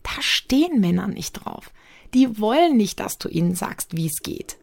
Da 0.02 0.20
stehen 0.20 0.80
Männer 0.80 1.08
nicht 1.08 1.32
drauf. 1.32 1.70
Die 2.14 2.38
wollen 2.40 2.76
nicht, 2.76 3.00
dass 3.00 3.18
du 3.18 3.28
ihnen 3.28 3.54
sagst, 3.54 3.96
wie 3.96 4.06
es 4.06 4.20
geht. 4.22 4.56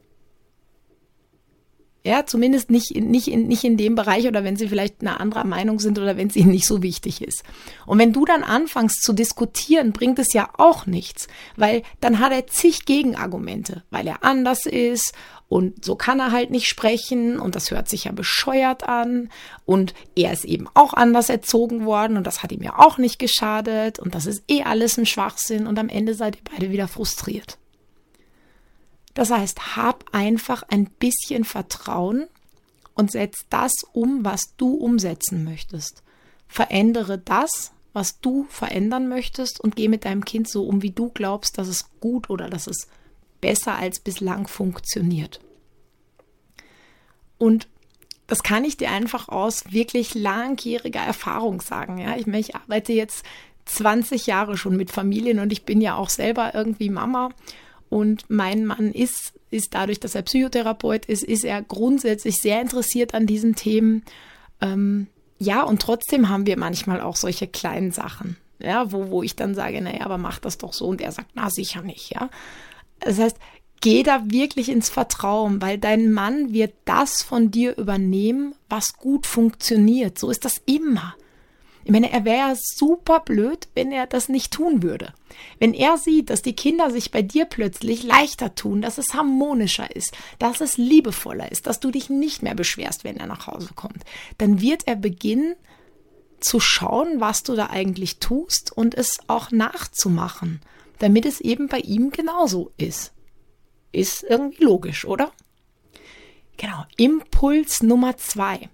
Ja, 2.08 2.26
zumindest 2.26 2.72
nicht, 2.72 2.96
nicht, 2.96 3.28
in, 3.28 3.48
nicht 3.48 3.66
in 3.66 3.76
dem 3.76 3.96
Bereich 3.96 4.28
oder 4.28 4.46
wenn 4.46 4.56
sie 4.56 4.70
vielleicht 4.70 5.02
eine 5.02 5.20
andere 5.20 5.46
Meinung 5.46 5.80
sind 5.80 6.00
oder 6.00 6.16
wenn 6.16 6.30
es 6.30 6.38
ihnen 6.38 6.52
nicht 6.52 6.66
so 6.66 6.82
wichtig 6.82 7.22
ist. 7.22 7.44
Und 7.86 8.00
wenn 8.00 8.14
du 8.14 8.24
dann 8.24 8.44
anfängst 8.44 9.04
zu 9.04 9.12
diskutieren, 9.12 9.92
bringt 9.92 10.18
es 10.18 10.32
ja 10.32 10.50
auch 10.58 10.86
nichts, 10.86 11.28
weil 11.58 11.84
dann 12.00 12.20
hat 12.20 12.32
er 12.32 12.48
zig 12.48 12.86
Gegenargumente, 12.86 13.84
weil 13.90 14.08
er 14.08 14.24
anders 14.24 14.66
ist 14.66 15.14
und 15.50 15.84
so 15.84 15.96
kann 15.96 16.22
er 16.22 16.32
halt 16.32 16.50
nicht 16.50 16.68
sprechen 16.68 17.40
und 17.40 17.56
das 17.56 17.72
hört 17.72 17.90
sich 17.90 18.06
ja 18.06 18.14
bescheuert 18.14 18.88
an 18.88 19.30
und 19.66 19.94
er 20.16 20.32
ist 20.32 20.46
eben 20.46 20.70
auch 20.76 20.94
anders 20.94 21.30
erzogen 21.30 21.86
worden 21.86 22.16
und 22.16 22.26
das 22.26 22.42
hat 22.42 22.54
ihm 22.54 22.64
ja 22.64 22.80
auch 22.80 22.98
nicht 22.98 23.20
geschadet 23.20 24.00
und 24.00 24.16
das 24.16 24.28
ist 24.28 24.44
eh 24.50 24.64
alles 24.64 24.98
ein 24.98 25.06
Schwachsinn 25.06 25.68
und 25.68 25.78
am 25.78 25.90
Ende 25.90 26.14
seid 26.14 26.38
ihr 26.38 26.42
beide 26.54 26.72
wieder 26.72 26.88
frustriert. 26.88 27.58
Das 29.18 29.32
heißt, 29.32 29.76
hab 29.76 30.14
einfach 30.14 30.62
ein 30.70 30.86
bisschen 30.86 31.44
Vertrauen 31.44 32.28
und 32.94 33.12
setz 33.12 33.48
das 33.50 33.74
um, 33.92 34.24
was 34.24 34.56
du 34.58 34.76
umsetzen 34.76 35.44
möchtest. 35.44 36.04
Verändere 36.48 37.18
das, 37.18 37.72
was 37.94 38.20
du 38.20 38.46
verändern 38.52 39.10
möchtest 39.10 39.60
und 39.60 39.76
geh 39.76 39.88
mit 39.88 40.06
deinem 40.06 40.24
Kind 40.24 40.48
so 40.48 40.68
um, 40.68 40.84
wie 40.84 40.92
du 40.92 41.10
glaubst, 41.10 41.58
dass 41.58 41.68
es 41.68 41.90
gut 42.00 42.30
oder 42.30 42.48
dass 42.48 42.68
es 42.68 42.90
besser 43.42 43.74
als 43.74 44.00
bislang 44.00 44.48
funktioniert. 44.48 45.40
Und 47.40 47.68
das 48.28 48.44
kann 48.44 48.66
ich 48.66 48.78
dir 48.78 48.92
einfach 48.92 49.30
aus 49.30 49.72
wirklich 49.72 50.14
langjähriger 50.14 51.02
Erfahrung 51.02 51.60
sagen. 51.62 51.98
Ja, 51.98 52.16
ich, 52.18 52.28
ich 52.28 52.56
arbeite 52.56 52.94
jetzt 52.94 53.26
20 53.66 54.28
Jahre 54.28 54.58
schon 54.58 54.78
mit 54.78 54.92
Familien 54.92 55.40
und 55.40 55.52
ich 55.52 55.66
bin 55.66 55.82
ja 55.82 55.96
auch 55.96 56.10
selber 56.10 56.54
irgendwie 56.54 56.92
Mama 56.92 57.32
und 57.90 58.30
mein 58.30 58.66
Mann 58.66 58.92
ist, 58.92 59.34
ist 59.50 59.74
dadurch, 59.74 60.00
dass 60.00 60.16
er 60.16 60.24
Psychotherapeut 60.24 61.06
ist, 61.06 61.24
ist 61.24 61.46
er 61.46 61.62
grundsätzlich 61.62 62.36
sehr 62.36 62.62
interessiert 62.62 63.14
an 63.14 63.26
diesen 63.26 63.56
Themen. 63.56 64.04
Ähm, 64.62 65.08
ja, 65.40 65.64
und 65.64 65.82
trotzdem 65.82 66.30
haben 66.30 66.46
wir 66.46 66.58
manchmal 66.58 67.02
auch 67.02 67.16
solche 67.16 67.48
kleinen 67.48 67.92
Sachen, 67.92 68.38
ja, 68.60 68.92
wo, 68.92 69.10
wo 69.10 69.24
ich 69.24 69.36
dann 69.36 69.56
sage, 69.56 69.82
naja, 69.82 70.02
aber 70.06 70.18
mach 70.18 70.40
das 70.40 70.58
doch 70.58 70.74
so. 70.74 70.86
Und 70.86 71.02
er 71.02 71.12
sagt, 71.12 71.30
na, 71.36 71.50
sicher 71.50 71.82
nicht, 71.82 72.14
ja. 72.14 72.30
Das 73.00 73.20
heißt, 73.20 73.38
geh 73.82 74.04
da 74.04 74.24
wirklich 74.26 74.70
ins 74.70 74.90
Vertrauen, 74.90 75.62
weil 75.62 75.78
dein 75.78 76.12
Mann 76.12 76.54
wird 76.54 76.74
das 76.86 77.22
von 77.22 77.52
dir 77.52 77.78
übernehmen, 77.78 78.56
was 78.70 78.94
gut 78.98 79.28
funktioniert. 79.28 80.18
So 80.18 80.30
ist 80.30 80.46
das 80.46 80.62
immer. 80.66 81.16
Ich 81.88 81.94
meine, 81.94 82.12
er 82.12 82.26
wäre 82.26 82.54
super 82.58 83.22
blöd, 83.22 83.70
wenn 83.74 83.94
er 83.94 84.08
das 84.08 84.28
nicht 84.28 84.52
tun 84.52 84.84
würde. 84.84 85.14
Wenn 85.58 85.74
er 85.74 85.98
sieht, 85.98 86.30
dass 86.30 86.42
die 86.42 86.54
Kinder 86.54 86.92
sich 86.92 87.12
bei 87.12 87.22
dir 87.22 87.46
plötzlich 87.46 88.04
leichter 88.04 88.56
tun, 88.56 88.82
dass 88.82 88.98
es 88.98 89.14
harmonischer 89.14 89.96
ist, 89.96 90.12
dass 90.38 90.60
es 90.60 90.76
liebevoller 90.76 91.50
ist, 91.50 91.66
dass 91.66 91.80
du 91.80 91.90
dich 91.90 92.10
nicht 92.10 92.44
mehr 92.44 92.56
beschwerst, 92.56 93.06
wenn 93.06 93.16
er 93.16 93.28
nach 93.28 93.48
Hause 93.48 93.70
kommt, 93.74 94.04
dann 94.38 94.60
wird 94.60 94.86
er 94.86 94.98
beginnen 94.98 95.56
zu 96.42 96.60
schauen, 96.60 97.22
was 97.22 97.44
du 97.44 97.56
da 97.56 97.68
eigentlich 97.68 98.20
tust 98.20 98.76
und 98.76 98.94
es 98.94 99.20
auch 99.28 99.52
nachzumachen, 99.52 100.60
damit 101.00 101.26
es 101.26 101.40
eben 101.40 101.70
bei 101.70 101.80
ihm 101.80 102.12
genauso 102.12 102.74
ist. 102.76 103.14
Ist 103.94 104.24
irgendwie 104.24 104.66
logisch, 104.66 105.06
oder? 105.06 105.32
Genau. 106.58 106.84
Impuls 106.98 107.82
Nummer 107.82 108.18
zwei. 108.18 108.68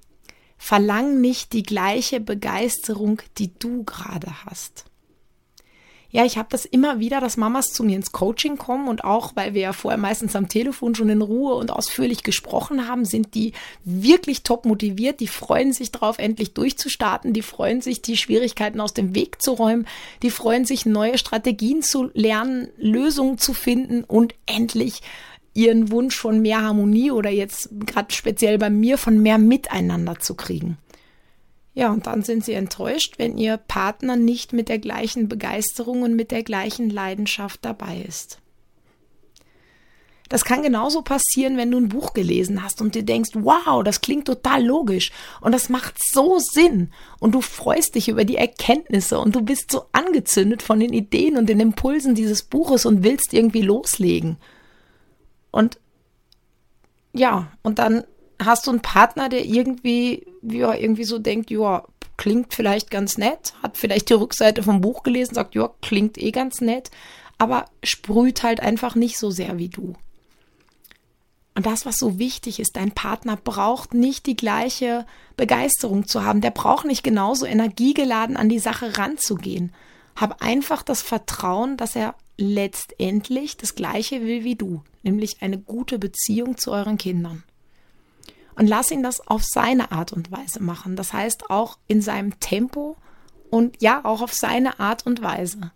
Verlang 0.65 1.19
nicht 1.19 1.51
die 1.51 1.61
gleiche 1.61 2.21
Begeisterung, 2.21 3.21
die 3.37 3.51
du 3.59 3.83
gerade 3.83 4.45
hast. 4.45 4.85
Ja, 6.09 6.23
ich 6.23 6.37
habe 6.37 6.47
das 6.51 6.63
immer 6.63 6.99
wieder, 6.99 7.19
dass 7.19 7.35
Mamas 7.35 7.73
zu 7.73 7.83
mir 7.83 7.97
ins 7.97 8.13
Coaching 8.13 8.55
kommen 8.55 8.87
und 8.87 9.03
auch, 9.03 9.35
weil 9.35 9.53
wir 9.53 9.61
ja 9.61 9.73
vorher 9.73 9.97
meistens 9.97 10.37
am 10.37 10.47
Telefon 10.47 10.95
schon 10.95 11.09
in 11.09 11.21
Ruhe 11.21 11.55
und 11.55 11.69
ausführlich 11.69 12.23
gesprochen 12.23 12.87
haben, 12.87 13.03
sind 13.03 13.35
die 13.35 13.51
wirklich 13.83 14.43
top 14.43 14.63
motiviert. 14.63 15.19
Die 15.19 15.27
freuen 15.27 15.73
sich 15.73 15.91
drauf, 15.91 16.17
endlich 16.17 16.53
durchzustarten. 16.53 17.33
Die 17.33 17.41
freuen 17.41 17.81
sich, 17.81 18.01
die 18.01 18.15
Schwierigkeiten 18.15 18.79
aus 18.79 18.93
dem 18.93 19.15
Weg 19.15 19.41
zu 19.41 19.51
räumen. 19.51 19.85
Die 20.21 20.31
freuen 20.31 20.63
sich, 20.63 20.85
neue 20.85 21.17
Strategien 21.17 21.81
zu 21.81 22.09
lernen, 22.13 22.69
Lösungen 22.77 23.37
zu 23.37 23.53
finden 23.53 24.05
und 24.05 24.33
endlich 24.45 25.01
ihren 25.53 25.91
Wunsch 25.91 26.15
von 26.15 26.41
mehr 26.41 26.61
Harmonie 26.61 27.11
oder 27.11 27.29
jetzt 27.29 27.69
gerade 27.85 28.13
speziell 28.13 28.57
bei 28.57 28.69
mir 28.69 28.97
von 28.97 29.21
mehr 29.21 29.37
Miteinander 29.37 30.19
zu 30.19 30.35
kriegen. 30.35 30.77
Ja, 31.75 31.91
und 31.91 32.05
dann 32.05 32.21
sind 32.21 32.45
sie 32.45 32.53
enttäuscht, 32.53 33.15
wenn 33.17 33.37
ihr 33.37 33.57
Partner 33.57 34.15
nicht 34.15 34.53
mit 34.53 34.69
der 34.69 34.79
gleichen 34.79 35.27
Begeisterung 35.27 36.03
und 36.03 36.15
mit 36.15 36.31
der 36.31 36.43
gleichen 36.43 36.89
Leidenschaft 36.89 37.65
dabei 37.65 38.03
ist. 38.07 38.39
Das 40.29 40.45
kann 40.45 40.63
genauso 40.63 41.01
passieren, 41.01 41.57
wenn 41.57 41.69
du 41.69 41.77
ein 41.77 41.89
Buch 41.89 42.13
gelesen 42.13 42.63
hast 42.63 42.81
und 42.81 42.95
dir 42.95 43.03
denkst, 43.03 43.31
wow, 43.33 43.83
das 43.83 44.01
klingt 44.01 44.25
total 44.25 44.65
logisch 44.65 45.11
und 45.41 45.51
das 45.51 45.69
macht 45.69 45.95
so 46.11 46.39
Sinn 46.39 46.91
und 47.19 47.35
du 47.35 47.41
freust 47.41 47.95
dich 47.95 48.07
über 48.07 48.23
die 48.23 48.37
Erkenntnisse 48.37 49.19
und 49.19 49.35
du 49.35 49.41
bist 49.41 49.71
so 49.71 49.85
angezündet 49.91 50.63
von 50.63 50.79
den 50.79 50.93
Ideen 50.93 51.37
und 51.37 51.49
den 51.49 51.59
Impulsen 51.59 52.15
dieses 52.15 52.41
Buches 52.41 52.85
und 52.87 53.03
willst 53.03 53.33
irgendwie 53.33 53.61
loslegen. 53.61 54.37
Und 55.53 55.79
ja, 57.13 57.51
und 57.61 57.77
dann 57.77 58.05
hast 58.43 58.65
du 58.65 58.71
einen 58.71 58.81
Partner, 58.81 59.29
der 59.29 59.45
irgendwie, 59.45 60.25
ja, 60.41 60.73
irgendwie 60.73 61.03
so 61.03 61.19
denkt, 61.19 61.51
ja, 61.51 61.83
klingt 62.17 62.55
vielleicht 62.55 62.89
ganz 62.89 63.19
nett, 63.19 63.53
hat 63.61 63.77
vielleicht 63.77 64.09
die 64.09 64.15
Rückseite 64.15 64.63
vom 64.63 64.81
Buch 64.81 65.03
gelesen, 65.03 65.35
sagt, 65.35 65.53
ja, 65.53 65.69
klingt 65.83 66.17
eh 66.17 66.31
ganz 66.31 66.59
nett, 66.59 66.89
aber 67.37 67.65
sprüht 67.83 68.41
halt 68.41 68.61
einfach 68.61 68.95
nicht 68.95 69.19
so 69.19 69.29
sehr 69.29 69.59
wie 69.59 69.69
du. 69.69 69.93
Und 71.53 71.67
das, 71.67 71.85
was 71.85 71.97
so 71.97 72.17
wichtig 72.17 72.59
ist, 72.59 72.75
dein 72.75 72.91
Partner 72.91 73.37
braucht 73.37 73.93
nicht 73.93 74.25
die 74.25 74.35
gleiche 74.35 75.05
Begeisterung 75.37 76.07
zu 76.07 76.23
haben. 76.23 76.41
Der 76.41 76.49
braucht 76.49 76.85
nicht 76.85 77.03
genauso 77.03 77.45
energiegeladen 77.45 78.37
an 78.37 78.49
die 78.49 78.57
Sache 78.57 78.97
ranzugehen. 78.97 79.71
Hab 80.15 80.41
einfach 80.41 80.81
das 80.81 81.03
Vertrauen, 81.03 81.77
dass 81.77 81.95
er 81.95 82.15
letztendlich 82.37 83.57
das 83.57 83.75
Gleiche 83.75 84.21
will 84.21 84.43
wie 84.43 84.55
du, 84.55 84.81
nämlich 85.03 85.41
eine 85.41 85.59
gute 85.59 85.99
Beziehung 85.99 86.57
zu 86.57 86.71
euren 86.71 86.97
Kindern. 86.97 87.43
Und 88.55 88.67
lass 88.67 88.91
ihn 88.91 89.03
das 89.03 89.25
auf 89.27 89.43
seine 89.43 89.91
Art 89.91 90.13
und 90.13 90.31
Weise 90.31 90.61
machen. 90.61 90.95
Das 90.95 91.13
heißt 91.13 91.49
auch 91.49 91.77
in 91.87 92.01
seinem 92.01 92.39
Tempo 92.39 92.97
Und 93.49 93.81
ja, 93.81 94.03
auch 94.03 94.21
auf 94.21 94.33
seine 94.33 94.79
Art 94.79 95.05
und 95.05 95.21
Weise. 95.21 95.71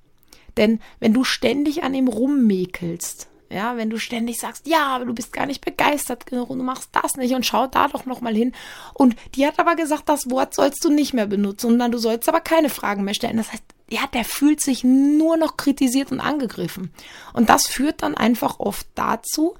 Denn 0.58 0.80
wenn 1.00 1.14
du 1.14 1.24
ständig 1.24 1.84
an 1.84 1.94
ihm 1.94 2.08
rummäkelst, 2.08 3.30
ja, 3.50 3.78
wenn 3.78 3.90
du 3.90 3.98
ständig 3.98 4.40
sagst, 4.40 4.68
ja, 4.68 4.88
aber 4.88 5.06
du 5.06 5.14
bist 5.14 5.32
gar 5.32 5.46
nicht 5.46 5.64
begeistert 5.64 6.26
genug 6.26 6.50
und 6.50 6.58
du 6.58 6.64
machst 6.64 6.90
das 6.92 7.16
nicht 7.16 7.34
und 7.34 7.46
schau 7.46 7.68
da 7.68 7.88
doch 7.88 8.06
noch 8.06 8.20
mal 8.20 8.36
hin. 8.36 8.54
Und 8.94 9.16
die 9.36 9.46
hat 9.46 9.60
aber 9.60 9.76
gesagt, 9.76 10.10
das 10.10 10.30
Wort 10.30 10.54
sollst 10.54 10.84
du 10.84 10.90
nicht 10.90 11.14
mehr 11.14 11.28
benutzen, 11.28 11.70
sondern 11.70 11.92
du 11.92 11.98
sollst 11.98 12.28
aber 12.28 12.42
keine 12.42 12.70
Fragen 12.70 13.04
mehr 13.04 13.14
stellen. 13.14 13.38
Das 13.38 13.54
heißt, 13.54 13.64
ja, 13.90 14.02
der 14.14 14.26
fühlt 14.26 14.62
sich 14.62 14.84
nur 14.84 15.38
noch 15.38 15.58
kritisiert 15.58 16.12
und 16.12 16.20
angegriffen. 16.20 16.92
Und 17.34 17.50
das 17.50 17.68
führt 17.68 18.04
dann 18.04 18.16
einfach 18.16 18.60
oft 18.60 18.88
dazu, 18.96 19.56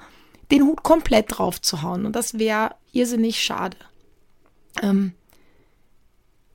den 0.52 0.64
Hut 0.64 0.84
komplett 0.84 1.38
drauf 1.38 1.62
zu 1.62 1.82
hauen. 1.82 2.06
Und 2.06 2.16
das 2.16 2.38
wäre 2.38 2.76
irrsinnig 2.92 3.42
schade. 3.42 3.78
Ähm, 4.82 5.14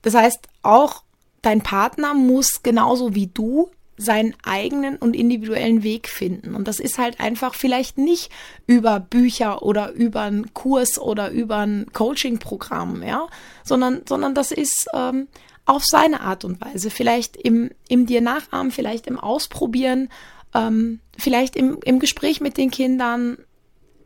das 0.02 0.14
heißt, 0.14 0.48
auch 0.62 1.02
dein 1.40 1.62
Partner 1.62 2.14
muss 2.14 2.62
genauso 2.62 3.14
wie 3.14 3.28
du 3.28 3.70
seinen 3.96 4.34
eigenen 4.42 4.96
und 4.96 5.14
individuellen 5.14 5.82
Weg 5.82 6.08
finden. 6.08 6.54
Und 6.54 6.66
das 6.66 6.80
ist 6.80 6.98
halt 6.98 7.20
einfach 7.20 7.54
vielleicht 7.54 7.98
nicht 7.98 8.30
über 8.66 9.00
Bücher 9.00 9.62
oder 9.62 9.92
über 9.92 10.22
einen 10.22 10.54
Kurs 10.54 10.98
oder 10.98 11.30
über 11.30 11.58
ein 11.58 11.86
Coaching-Programm, 11.92 13.02
ja, 13.02 13.28
sondern, 13.64 14.02
sondern 14.08 14.34
das 14.34 14.50
ist 14.50 14.88
ähm, 14.94 15.28
auf 15.72 15.84
seine 15.86 16.20
Art 16.20 16.44
und 16.44 16.60
Weise. 16.60 16.90
Vielleicht 16.90 17.36
im, 17.36 17.70
im 17.88 18.04
dir 18.04 18.20
nachahmen, 18.20 18.70
vielleicht 18.70 19.06
im 19.06 19.18
Ausprobieren, 19.18 20.10
ähm, 20.54 21.00
vielleicht 21.16 21.56
im, 21.56 21.78
im 21.82 21.98
Gespräch 21.98 22.42
mit 22.42 22.58
den 22.58 22.70
Kindern, 22.70 23.38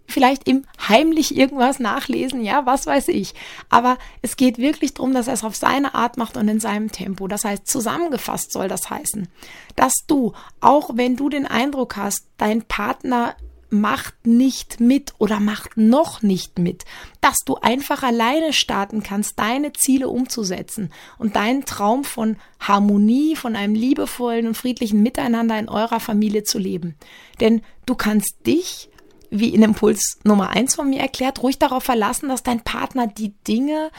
vielleicht 0.06 0.46
im 0.46 0.64
heimlich 0.88 1.36
irgendwas 1.36 1.80
nachlesen, 1.80 2.44
ja, 2.44 2.66
was 2.66 2.86
weiß 2.86 3.08
ich. 3.08 3.34
Aber 3.68 3.98
es 4.22 4.36
geht 4.36 4.58
wirklich 4.58 4.94
darum, 4.94 5.12
dass 5.12 5.26
er 5.26 5.34
es 5.34 5.42
auf 5.42 5.56
seine 5.56 5.96
Art 5.96 6.16
macht 6.16 6.36
und 6.36 6.46
in 6.46 6.60
seinem 6.60 6.92
Tempo. 6.92 7.26
Das 7.26 7.44
heißt, 7.44 7.66
zusammengefasst 7.66 8.52
soll 8.52 8.68
das 8.68 8.88
heißen, 8.88 9.26
dass 9.74 9.92
du, 10.06 10.34
auch 10.60 10.90
wenn 10.94 11.16
du 11.16 11.28
den 11.28 11.46
Eindruck 11.46 11.96
hast, 11.96 12.28
dein 12.36 12.62
Partner 12.62 13.34
macht 13.70 14.26
nicht 14.26 14.80
mit 14.80 15.14
oder 15.18 15.40
macht 15.40 15.76
noch 15.76 16.22
nicht 16.22 16.58
mit, 16.58 16.84
dass 17.20 17.38
du 17.44 17.56
einfach 17.56 18.02
alleine 18.02 18.52
starten 18.52 19.02
kannst, 19.02 19.38
deine 19.38 19.72
Ziele 19.72 20.08
umzusetzen 20.08 20.90
und 21.18 21.36
deinen 21.36 21.64
Traum 21.64 22.04
von 22.04 22.36
Harmonie, 22.60 23.36
von 23.36 23.56
einem 23.56 23.74
liebevollen 23.74 24.46
und 24.46 24.56
friedlichen 24.56 25.02
Miteinander 25.02 25.58
in 25.58 25.68
eurer 25.68 26.00
Familie 26.00 26.44
zu 26.44 26.58
leben. 26.58 26.94
Denn 27.40 27.62
du 27.86 27.94
kannst 27.94 28.34
dich 28.46 28.88
wie 29.30 29.54
in 29.54 29.62
Impuls 29.62 30.18
Nummer 30.24 30.50
eins 30.50 30.74
von 30.74 30.90
mir 30.90 31.00
erklärt, 31.00 31.42
ruhig 31.42 31.58
darauf 31.58 31.84
verlassen, 31.84 32.28
dass 32.28 32.42
dein 32.42 32.62
Partner 32.62 33.06
die 33.06 33.34
Dinge, 33.46 33.90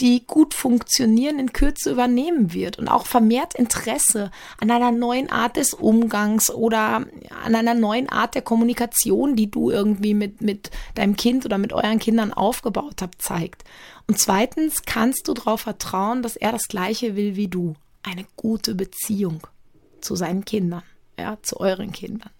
die 0.00 0.26
gut 0.26 0.54
funktionieren, 0.54 1.38
in 1.38 1.52
Kürze 1.52 1.92
übernehmen 1.92 2.52
wird 2.52 2.78
und 2.78 2.88
auch 2.88 3.06
vermehrt 3.06 3.54
Interesse 3.54 4.30
an 4.60 4.70
einer 4.70 4.90
neuen 4.90 5.30
Art 5.30 5.56
des 5.56 5.72
Umgangs 5.72 6.50
oder 6.50 7.06
an 7.44 7.54
einer 7.54 7.74
neuen 7.74 8.08
Art 8.08 8.34
der 8.34 8.42
Kommunikation, 8.42 9.36
die 9.36 9.50
du 9.50 9.70
irgendwie 9.70 10.14
mit, 10.14 10.40
mit 10.40 10.70
deinem 10.96 11.16
Kind 11.16 11.44
oder 11.44 11.58
mit 11.58 11.72
euren 11.72 12.00
Kindern 12.00 12.32
aufgebaut 12.32 13.02
habt, 13.02 13.22
zeigt. 13.22 13.64
Und 14.08 14.18
zweitens 14.18 14.82
kannst 14.82 15.28
du 15.28 15.34
darauf 15.34 15.62
vertrauen, 15.62 16.22
dass 16.22 16.36
er 16.36 16.52
das 16.52 16.68
Gleiche 16.68 17.16
will 17.16 17.36
wie 17.36 17.48
du. 17.48 17.74
Eine 18.02 18.26
gute 18.36 18.74
Beziehung 18.74 19.46
zu 20.00 20.16
seinen 20.16 20.44
Kindern, 20.44 20.82
ja, 21.18 21.38
zu 21.40 21.58
euren 21.58 21.92
Kindern. 21.92 22.30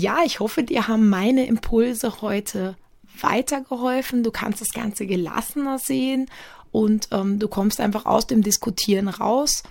Ja, 0.00 0.18
ich 0.24 0.38
hoffe, 0.38 0.62
dir 0.62 0.86
haben 0.86 1.08
meine 1.08 1.46
Impulse 1.46 2.20
heute 2.22 2.76
weitergeholfen. 3.20 4.22
Du 4.22 4.30
kannst 4.30 4.60
das 4.60 4.68
Ganze 4.68 5.06
gelassener 5.06 5.80
sehen 5.80 6.30
und 6.70 7.08
ähm, 7.10 7.40
du 7.40 7.48
kommst 7.48 7.80
einfach 7.80 8.06
aus 8.06 8.28
dem 8.28 8.42
Diskutieren 8.42 9.08
raus 9.08 9.64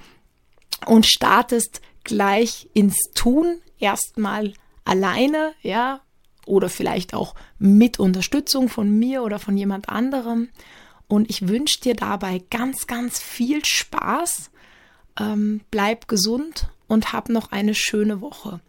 und 0.86 1.06
startest 1.06 1.80
gleich 2.04 2.70
ins 2.74 2.98
Tun. 3.16 3.62
Erstmal 3.80 4.52
alleine, 4.84 5.54
ja, 5.62 6.02
oder 6.46 6.68
vielleicht 6.68 7.14
auch 7.14 7.34
mit 7.58 7.98
Unterstützung 7.98 8.68
von 8.68 9.00
mir 9.00 9.24
oder 9.24 9.40
von 9.40 9.56
jemand 9.56 9.88
anderem. 9.88 10.50
Und 11.08 11.30
ich 11.30 11.48
wünsche 11.48 11.80
dir 11.80 11.96
dabei 11.96 12.44
ganz, 12.50 12.86
ganz 12.86 13.18
viel 13.18 13.64
Spaß. 13.64 14.52
Ähm, 15.22 15.62
bleib 15.72 16.10
gesund 16.10 16.68
und 16.90 17.14
hab 17.14 17.30
noch 17.30 17.54
eine 17.54 17.74
schöne 17.74 18.20
Woche. 18.20 18.60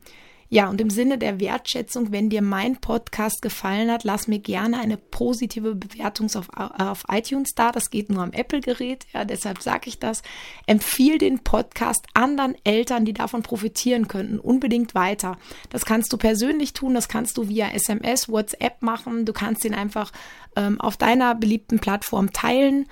Ja, 0.50 0.70
und 0.70 0.80
im 0.80 0.88
Sinne 0.88 1.18
der 1.18 1.40
Wertschätzung, 1.40 2.10
wenn 2.10 2.30
dir 2.30 2.40
mein 2.40 2.76
Podcast 2.76 3.42
gefallen 3.42 3.90
hat, 3.90 4.04
lass 4.04 4.28
mir 4.28 4.38
gerne 4.38 4.80
eine 4.80 4.96
positive 4.96 5.74
Bewertung 5.74 6.30
auf, 6.34 6.48
auf 6.54 7.04
iTunes 7.10 7.50
da. 7.54 7.70
Das 7.70 7.90
geht 7.90 8.08
nur 8.08 8.22
am 8.22 8.32
Apple-Gerät, 8.32 9.06
ja, 9.12 9.26
deshalb 9.26 9.60
sage 9.60 9.88
ich 9.88 9.98
das. 9.98 10.22
Empfiehl 10.66 11.18
den 11.18 11.40
Podcast 11.40 12.06
anderen 12.14 12.56
Eltern, 12.64 13.04
die 13.04 13.12
davon 13.12 13.42
profitieren 13.42 14.08
könnten, 14.08 14.38
unbedingt 14.38 14.94
weiter. 14.94 15.36
Das 15.68 15.84
kannst 15.84 16.12
du 16.14 16.16
persönlich 16.16 16.72
tun, 16.72 16.94
das 16.94 17.08
kannst 17.08 17.36
du 17.36 17.48
via 17.48 17.68
SMS, 17.68 18.30
WhatsApp 18.30 18.80
machen. 18.80 19.26
Du 19.26 19.34
kannst 19.34 19.66
ihn 19.66 19.74
einfach 19.74 20.12
ähm, 20.56 20.80
auf 20.80 20.96
deiner 20.96 21.34
beliebten 21.34 21.78
Plattform 21.78 22.32
teilen. 22.32 22.86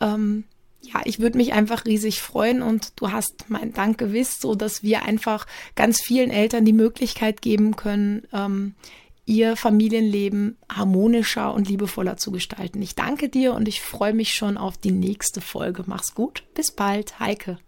Ähm, 0.00 0.44
ja, 0.82 1.00
ich 1.04 1.18
würde 1.20 1.36
mich 1.36 1.52
einfach 1.52 1.84
riesig 1.84 2.20
freuen 2.20 2.62
und 2.62 2.92
du 2.96 3.12
hast 3.12 3.46
mein 3.48 3.72
Dank 3.72 3.98
gewiss, 3.98 4.40
so 4.40 4.54
dass 4.54 4.82
wir 4.82 5.02
einfach 5.04 5.46
ganz 5.74 6.00
vielen 6.00 6.30
Eltern 6.30 6.64
die 6.64 6.72
Möglichkeit 6.72 7.42
geben 7.42 7.76
können, 7.76 8.26
ähm, 8.32 8.74
ihr 9.26 9.56
Familienleben 9.56 10.56
harmonischer 10.68 11.54
und 11.54 11.68
liebevoller 11.68 12.16
zu 12.16 12.32
gestalten. 12.32 12.82
Ich 12.82 12.94
danke 12.94 13.28
dir 13.28 13.54
und 13.54 13.68
ich 13.68 13.80
freue 13.80 14.14
mich 14.14 14.32
schon 14.32 14.56
auf 14.56 14.76
die 14.76 14.90
nächste 14.90 15.40
Folge. 15.40 15.84
Mach's 15.86 16.14
gut. 16.14 16.42
Bis 16.54 16.72
bald. 16.72 17.20
Heike. 17.20 17.58